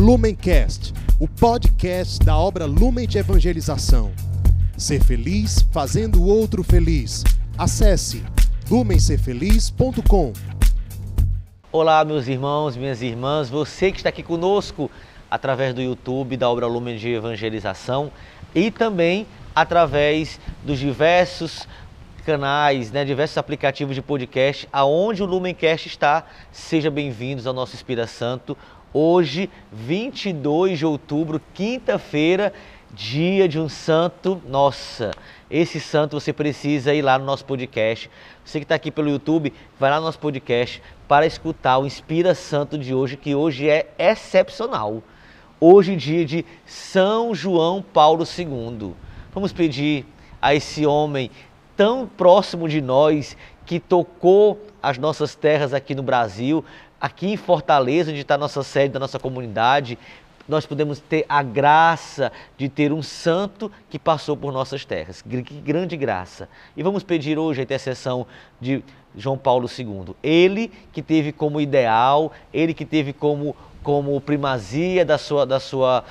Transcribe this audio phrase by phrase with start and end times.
[0.00, 4.10] Lumencast, o podcast da obra Lumen de Evangelização.
[4.74, 7.22] Ser feliz fazendo o outro feliz.
[7.58, 8.24] Acesse
[8.70, 10.32] lumencerfeliz.com.
[11.70, 14.90] Olá, meus irmãos, minhas irmãs, você que está aqui conosco
[15.30, 18.10] através do YouTube da obra Lumen de Evangelização
[18.54, 21.68] e também através dos diversos
[22.24, 26.24] canais, né, diversos aplicativos de podcast, aonde o Lumencast está.
[26.50, 28.56] Seja bem-vindos ao nosso Espírito Santo.
[28.92, 32.52] Hoje, 22 de outubro, quinta-feira,
[32.90, 34.42] dia de um santo.
[34.48, 35.12] Nossa,
[35.48, 38.10] esse santo você precisa ir lá no nosso podcast.
[38.44, 42.34] Você que está aqui pelo YouTube, vai lá no nosso podcast para escutar o Inspira
[42.34, 45.04] Santo de hoje, que hoje é excepcional.
[45.60, 48.94] Hoje, dia de São João Paulo II.
[49.32, 50.04] Vamos pedir
[50.42, 51.30] a esse homem
[51.76, 53.36] tão próximo de nós,
[53.70, 56.64] que tocou as nossas terras aqui no Brasil,
[57.00, 59.96] aqui em Fortaleza, onde está a nossa sede da nossa comunidade,
[60.48, 65.22] nós podemos ter a graça de ter um santo que passou por nossas terras.
[65.22, 66.48] Que grande graça.
[66.76, 68.26] E vamos pedir hoje a intercessão
[68.60, 68.82] de
[69.16, 70.16] João Paulo II.
[70.20, 73.54] Ele que teve como ideal, ele que teve como,
[73.84, 76.04] como primazia da sua, da sua,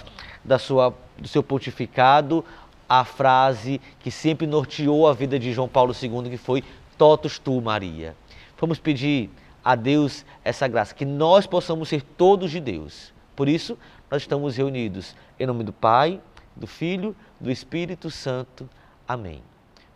[0.45, 2.45] da sua, do seu pontificado
[2.89, 6.63] a frase que sempre norteou a vida de João Paulo II, que foi
[6.99, 8.13] Totus tu, Maria.
[8.59, 9.29] Vamos pedir
[9.63, 13.13] a Deus essa graça, que nós possamos ser todos de Deus.
[13.37, 13.77] Por isso,
[14.11, 16.19] nós estamos reunidos em nome do Pai,
[16.57, 18.69] do Filho, do Espírito Santo.
[19.07, 19.41] Amém.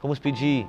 [0.01, 0.65] Vamos pedir,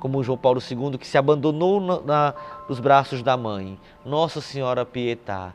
[0.00, 2.34] como João Paulo II, que se abandonou na, na,
[2.66, 5.52] nos braços da mãe, Nossa Senhora Pietá,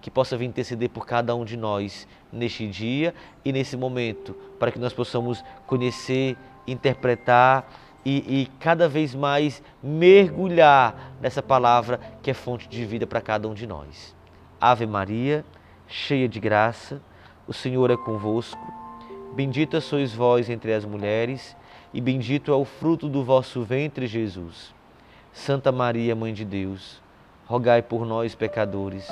[0.00, 4.72] que possa vir interceder por cada um de nós neste dia e nesse momento, para
[4.72, 7.68] que nós possamos conhecer, interpretar
[8.08, 13.46] e, e, cada vez mais mergulhar nessa palavra que é fonte de vida para cada
[13.46, 14.16] um de nós.
[14.58, 15.44] Ave Maria,
[15.86, 17.02] cheia de graça,
[17.46, 18.58] o Senhor é convosco.
[19.34, 21.54] Bendita sois vós entre as mulheres,
[21.92, 24.74] e bendito é o fruto do vosso ventre, Jesus.
[25.30, 27.02] Santa Maria, Mãe de Deus,
[27.46, 29.06] rogai por nós, pecadores,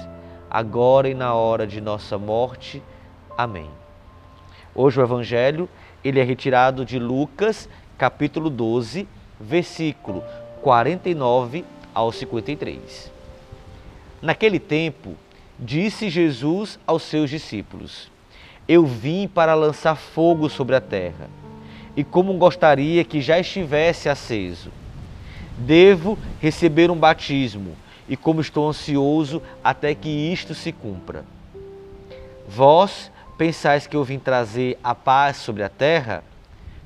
[0.51, 2.83] agora e na hora de nossa morte.
[3.37, 3.71] Amém.
[4.75, 5.69] Hoje o evangelho,
[6.03, 7.69] ele é retirado de Lucas,
[7.99, 9.07] capítulo 12,
[9.41, 10.23] versículo
[10.63, 11.65] 49
[11.95, 13.11] ao 53.
[14.21, 15.15] Naquele tempo,
[15.59, 18.11] disse Jesus aos seus discípulos:
[18.69, 21.29] Eu vim para lançar fogo sobre a terra,
[21.97, 24.71] e como gostaria que já estivesse aceso.
[25.59, 27.77] Devo receber um batismo,
[28.09, 31.25] e como estou ansioso até que isto se cumpra.
[32.47, 36.25] Vós Pensais que eu vim trazer a paz sobre a terra?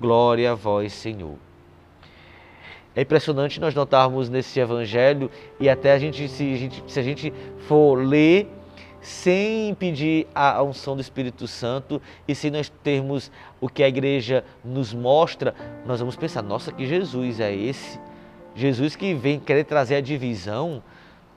[0.00, 1.34] Glória a vós, Senhor.
[2.94, 7.02] É impressionante nós notarmos nesse evangelho e até a gente se, a gente, se a
[7.02, 7.32] gente
[7.66, 8.48] for ler
[9.00, 14.44] sem pedir a unção do Espírito Santo e sem nós termos o que a igreja
[14.64, 15.54] nos mostra,
[15.86, 18.00] nós vamos pensar: nossa, que Jesus é esse?
[18.54, 20.82] Jesus que vem querer trazer a divisão,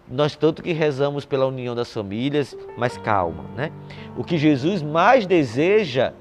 [0.09, 3.71] nós tanto que rezamos pela união das famílias, mas calma, né?
[4.17, 6.13] O que Jesus mais deseja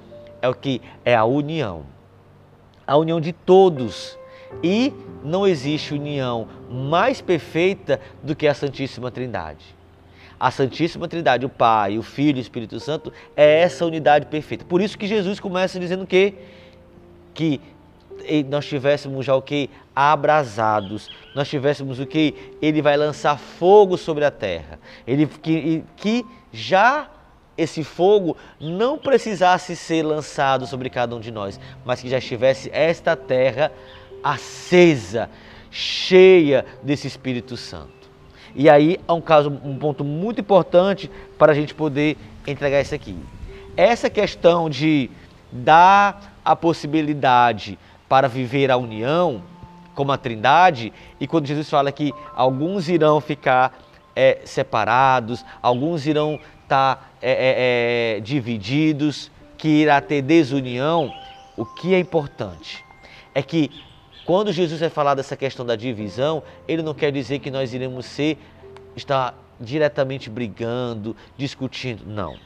[0.42, 1.84] é o que é a união.
[2.90, 4.18] A união de todos.
[4.62, 4.92] E
[5.22, 9.64] não existe união mais perfeita do que a Santíssima Trindade.
[10.38, 14.64] A Santíssima Trindade, o Pai, o Filho e o Espírito Santo, é essa unidade perfeita.
[14.64, 16.34] Por isso que Jesus começa dizendo que
[17.32, 17.60] que
[18.48, 19.70] nós tivéssemos já o que?
[19.94, 21.08] Abrasados.
[21.34, 22.34] Nós tivéssemos o que?
[22.60, 24.78] Ele vai lançar fogo sobre a terra.
[25.06, 27.08] Ele que, que já
[27.60, 32.70] esse fogo não precisasse ser lançado sobre cada um de nós, mas que já estivesse
[32.72, 33.70] esta terra
[34.22, 35.28] acesa,
[35.70, 38.10] cheia desse Espírito Santo.
[38.54, 42.16] E aí há um caso, um ponto muito importante para a gente poder
[42.46, 43.16] entregar isso aqui.
[43.76, 45.10] Essa questão de
[45.52, 47.78] dar a possibilidade
[48.08, 49.42] para viver a união
[49.94, 53.78] como a Trindade, e quando Jesus fala que alguns irão ficar
[54.16, 61.12] é, separados, alguns irão estar tá, é, é, é, divididos, que irá ter desunião,
[61.56, 62.82] o que é importante
[63.34, 63.70] é que
[64.24, 68.06] quando Jesus vai falar dessa questão da divisão, ele não quer dizer que nós iremos
[68.06, 68.38] ser
[68.96, 72.04] estar diretamente brigando, discutindo.
[72.06, 72.36] Não.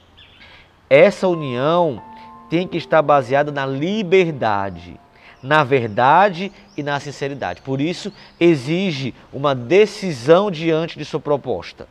[0.88, 2.02] Essa união
[2.50, 4.98] tem que estar baseada na liberdade,
[5.42, 7.62] na verdade e na sinceridade.
[7.62, 11.86] Por isso, exige uma decisão diante de sua proposta.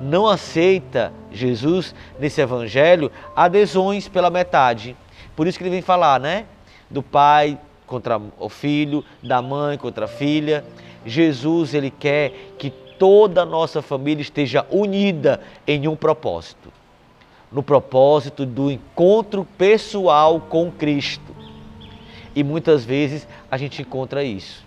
[0.00, 4.96] Não aceita Jesus nesse evangelho adesões pela metade.
[5.34, 6.44] Por isso que ele vem falar, né?
[6.90, 10.64] Do pai contra o filho, da mãe contra a filha.
[11.04, 16.70] Jesus, ele quer que toda a nossa família esteja unida em um propósito.
[17.50, 21.34] No propósito do encontro pessoal com Cristo.
[22.34, 24.64] E muitas vezes a gente encontra isso.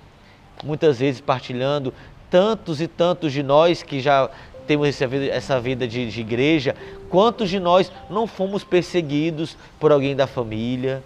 [0.64, 1.94] Muitas vezes partilhando
[2.30, 4.30] tantos e tantos de nós que já
[4.68, 6.76] temos essa vida de, de igreja,
[7.10, 11.04] quantos de nós não fomos perseguidos por alguém da família,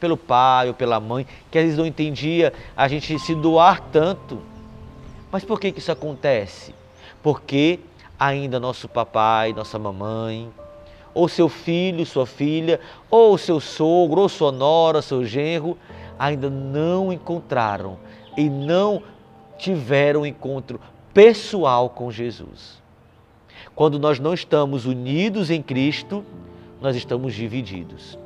[0.00, 4.40] pelo pai ou pela mãe, que às vezes não entendia a gente se doar tanto.
[5.30, 6.74] Mas por que, que isso acontece?
[7.22, 7.78] Porque
[8.18, 10.48] ainda nosso papai, nossa mamãe,
[11.12, 12.80] ou seu filho, sua filha,
[13.10, 15.76] ou seu sogro, ou sua nora, seu genro,
[16.18, 17.98] ainda não encontraram
[18.36, 19.02] e não
[19.58, 20.80] tiveram encontro
[21.12, 22.80] pessoal com Jesus.
[23.74, 26.24] Quando nós não estamos unidos em Cristo,
[26.80, 28.18] nós estamos divididos.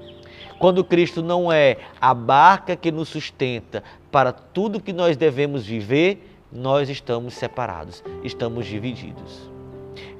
[0.58, 6.38] Quando Cristo não é a barca que nos sustenta para tudo que nós devemos viver,
[6.52, 9.50] nós estamos separados, estamos divididos.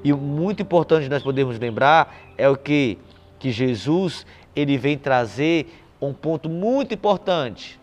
[0.03, 2.97] E muito importante nós podemos lembrar é o que
[3.39, 4.25] que Jesus
[4.55, 5.67] ele vem trazer
[6.01, 7.79] um ponto muito importante,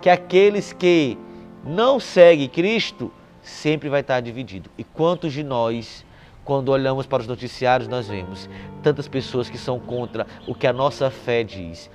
[0.00, 1.16] que aqueles que
[1.64, 3.10] não seguem Cristo
[3.42, 4.70] sempre vai estar dividido.
[4.78, 6.04] E quantos de nós
[6.44, 8.48] quando olhamos para os noticiários, nós vemos
[8.82, 11.88] tantas pessoas que são contra o que a nossa fé diz,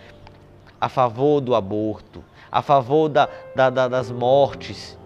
[0.80, 4.98] a favor do aborto, a favor da, da, da, das mortes.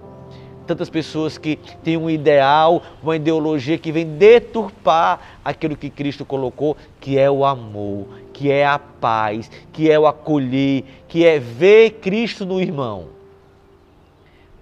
[0.67, 6.77] Tantas pessoas que têm um ideal, uma ideologia que vem deturpar aquilo que Cristo colocou,
[6.99, 11.99] que é o amor, que é a paz, que é o acolher, que é ver
[11.99, 13.20] Cristo no irmão.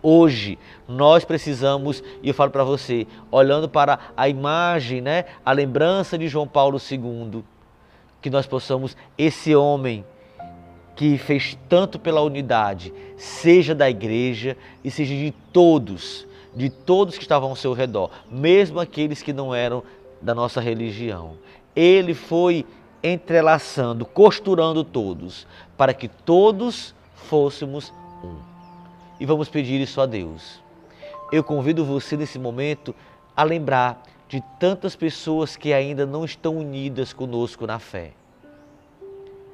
[0.01, 0.57] Hoje
[0.87, 6.27] nós precisamos, e eu falo para você, olhando para a imagem, né, a lembrança de
[6.27, 7.43] João Paulo II,
[8.21, 10.05] que nós possamos, esse homem
[10.95, 17.23] que fez tanto pela unidade, seja da igreja e seja de todos, de todos que
[17.23, 19.83] estavam ao seu redor, mesmo aqueles que não eram
[20.21, 21.33] da nossa religião.
[21.75, 22.65] Ele foi
[23.01, 25.47] entrelaçando, costurando todos,
[25.77, 27.93] para que todos fôssemos
[28.23, 28.58] um
[29.19, 30.61] e vamos pedir isso a Deus.
[31.31, 32.95] Eu convido você nesse momento
[33.35, 38.11] a lembrar de tantas pessoas que ainda não estão unidas conosco na fé.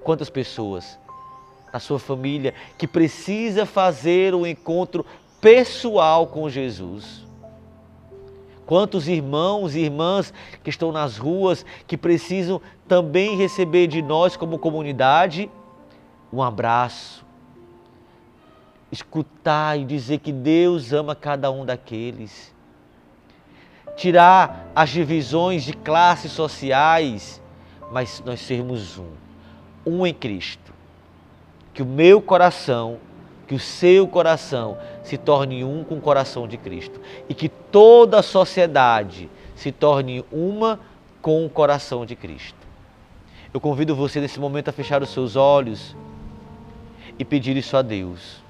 [0.04, 1.00] Quantas pessoas
[1.74, 5.06] na sua família que precisa fazer um encontro
[5.42, 7.26] pessoal com Jesus?
[8.66, 10.34] Quantos irmãos e irmãs
[10.64, 15.50] que estão nas ruas que precisam também receber de nós como comunidade
[16.36, 17.25] um abraço,
[18.96, 22.54] escutar e dizer que Deus ama cada um daqueles.
[23.96, 27.42] Tirar as divisões de classes sociais,
[27.92, 29.12] mas nós sermos um,
[29.86, 30.74] um em Cristo.
[31.74, 32.98] Que o meu coração,
[33.48, 37.00] que o seu coração se torne um com o coração de Cristo
[37.30, 40.80] e que toda a sociedade se torne uma
[41.22, 42.66] com o coração de Cristo.
[43.54, 45.96] Eu convido você nesse momento a fechar os seus olhos
[47.18, 48.45] e pedir isso a Deus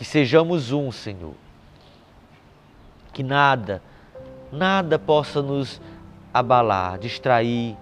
[0.00, 1.34] que sejamos um, Senhor.
[3.12, 3.82] Que nada,
[4.50, 5.78] nada possa nos
[6.32, 7.76] abalar, distrair,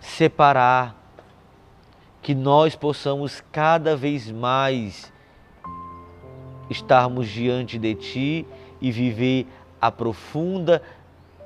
[0.00, 0.96] separar.
[2.20, 5.12] Que nós possamos cada vez mais
[6.68, 8.46] estarmos diante de Ti
[8.80, 9.46] e viver
[9.80, 10.82] a profunda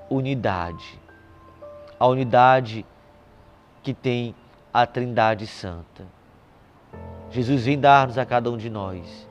[0.09, 0.99] unidade.
[1.99, 2.87] A unidade
[3.83, 4.35] que tem
[4.73, 6.07] a Trindade Santa.
[7.31, 9.29] Jesus vem dar-nos a cada um de nós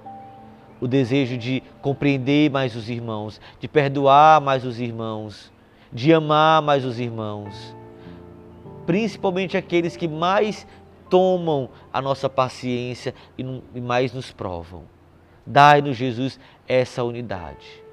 [0.79, 5.51] o desejo de compreender mais os irmãos, de perdoar mais os irmãos,
[5.91, 7.75] de amar mais os irmãos,
[8.85, 10.65] principalmente aqueles que mais
[11.09, 14.83] tomam a nossa paciência e mais nos provam.
[15.45, 17.83] Dai-nos, Jesus, essa unidade.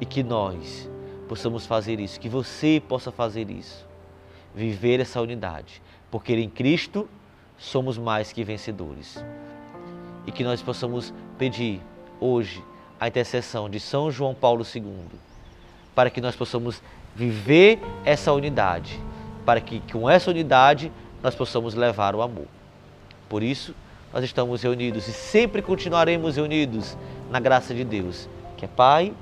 [0.00, 0.88] E que nós
[1.28, 3.86] possamos fazer isso, que você possa fazer isso,
[4.54, 7.08] viver essa unidade, porque em Cristo
[7.56, 9.24] somos mais que vencedores
[10.26, 11.80] e que nós possamos pedir
[12.20, 12.62] hoje
[13.00, 14.84] a intercessão de São João Paulo II,
[15.94, 16.82] para que nós possamos
[17.14, 18.98] viver essa unidade,
[19.44, 22.46] para que com essa unidade nós possamos levar o amor.
[23.28, 23.74] Por isso,
[24.12, 26.96] nós estamos reunidos e sempre continuaremos reunidos
[27.30, 29.12] na graça de Deus, que é Pai,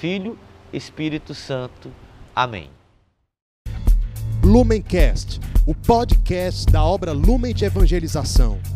[0.00, 0.38] Filho
[0.72, 1.90] Espírito Santo.
[2.34, 2.70] Amém.
[4.44, 8.75] Lumencast, o podcast da obra Lumen de Evangelização.